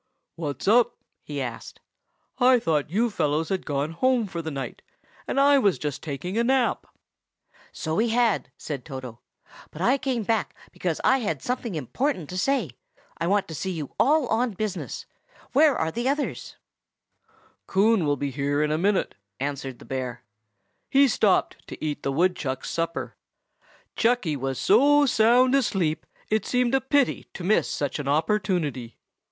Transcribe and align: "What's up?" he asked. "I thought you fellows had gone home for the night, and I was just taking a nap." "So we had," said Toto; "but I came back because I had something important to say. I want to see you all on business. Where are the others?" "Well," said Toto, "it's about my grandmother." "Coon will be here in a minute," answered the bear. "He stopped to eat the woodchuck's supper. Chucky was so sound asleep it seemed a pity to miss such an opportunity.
"What's 0.35 0.67
up?" 0.67 0.97
he 1.21 1.39
asked. 1.39 1.79
"I 2.39 2.57
thought 2.57 2.89
you 2.89 3.11
fellows 3.11 3.49
had 3.49 3.67
gone 3.67 3.91
home 3.91 4.25
for 4.25 4.41
the 4.41 4.49
night, 4.49 4.81
and 5.27 5.39
I 5.39 5.59
was 5.59 5.77
just 5.77 6.01
taking 6.01 6.39
a 6.39 6.43
nap." 6.43 6.87
"So 7.71 7.93
we 7.93 8.09
had," 8.09 8.49
said 8.57 8.83
Toto; 8.83 9.19
"but 9.69 9.79
I 9.79 9.99
came 9.99 10.23
back 10.23 10.55
because 10.71 10.99
I 11.03 11.19
had 11.19 11.43
something 11.43 11.75
important 11.75 12.29
to 12.31 12.37
say. 12.39 12.71
I 13.19 13.27
want 13.27 13.47
to 13.49 13.53
see 13.53 13.69
you 13.69 13.93
all 13.99 14.25
on 14.29 14.53
business. 14.53 15.05
Where 15.53 15.75
are 15.77 15.91
the 15.91 16.09
others?" 16.09 16.55
"Well," 16.55 16.65
said 16.65 16.75
Toto, 16.79 16.93
"it's 16.97 17.25
about 17.27 17.39
my 17.59 17.77
grandmother." 17.77 17.89
"Coon 18.01 18.07
will 18.07 18.17
be 18.17 18.31
here 18.31 18.63
in 18.63 18.71
a 18.71 18.79
minute," 18.79 19.15
answered 19.39 19.77
the 19.77 19.85
bear. 19.85 20.23
"He 20.89 21.07
stopped 21.07 21.67
to 21.67 21.85
eat 21.85 22.01
the 22.01 22.11
woodchuck's 22.11 22.71
supper. 22.71 23.17
Chucky 23.95 24.35
was 24.35 24.57
so 24.57 25.05
sound 25.05 25.53
asleep 25.53 26.07
it 26.27 26.47
seemed 26.47 26.73
a 26.73 26.81
pity 26.81 27.27
to 27.35 27.43
miss 27.43 27.69
such 27.69 27.99
an 27.99 28.07
opportunity. 28.07 28.97